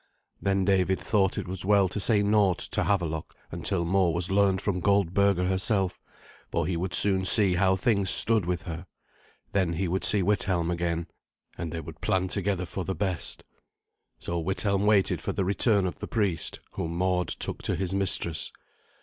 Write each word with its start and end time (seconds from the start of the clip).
Then 0.41 0.65
David 0.65 0.99
thought 0.99 1.37
it 1.37 1.47
was 1.47 1.63
well 1.63 1.87
to 1.87 1.99
say 1.99 2.23
naught 2.23 2.57
to 2.57 2.85
Havelok 2.85 3.35
until 3.51 3.85
more 3.85 4.15
was 4.15 4.31
learned 4.31 4.59
from 4.59 4.79
Goldberga 4.81 5.45
herself, 5.47 5.99
for 6.51 6.65
he 6.65 6.75
would 6.75 6.95
soon 6.95 7.23
see 7.23 7.53
how 7.53 7.75
things 7.75 8.09
stood 8.09 8.47
with 8.47 8.63
her. 8.63 8.87
Then 9.51 9.73
he 9.73 9.87
would 9.87 10.03
see 10.03 10.23
Withelm 10.23 10.71
again, 10.71 11.05
and 11.55 11.71
they 11.71 11.81
would 11.81 12.01
plan 12.01 12.29
together 12.29 12.65
for 12.65 12.83
the 12.83 12.95
best. 12.95 13.43
So 14.17 14.39
Withelm 14.39 14.87
waited 14.87 15.21
for 15.21 15.33
the 15.33 15.45
return 15.45 15.85
of 15.85 15.99
the 15.99 16.07
priest, 16.07 16.59
whom 16.71 16.95
Mord 16.95 17.27
took 17.27 17.61
to 17.61 17.75
his 17.75 17.93
mistress. 17.93 18.51